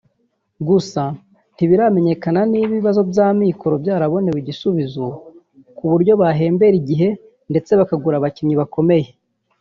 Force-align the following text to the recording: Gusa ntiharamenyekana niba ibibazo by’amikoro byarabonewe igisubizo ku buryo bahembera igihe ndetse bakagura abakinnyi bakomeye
Gusa 0.67 1.01
ntiharamenyekana 1.53 2.39
niba 2.51 2.69
ibibazo 2.73 3.01
by’amikoro 3.11 3.75
byarabonewe 3.83 4.37
igisubizo 4.39 5.05
ku 5.77 5.83
buryo 5.91 6.13
bahembera 6.21 6.75
igihe 6.81 7.09
ndetse 7.51 7.71
bakagura 7.79 8.15
abakinnyi 8.17 8.55
bakomeye 8.61 9.07